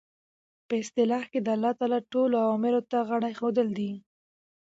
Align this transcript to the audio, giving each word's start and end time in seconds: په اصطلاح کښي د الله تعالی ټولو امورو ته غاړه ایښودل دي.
په 0.67 0.73
اصطلاح 0.83 1.23
کښي 1.31 1.39
د 1.43 1.47
الله 1.55 1.71
تعالی 1.79 1.99
ټولو 2.13 2.35
امورو 2.53 2.81
ته 2.91 2.97
غاړه 3.07 3.27
ایښودل 3.31 3.67
دي. 3.77 3.91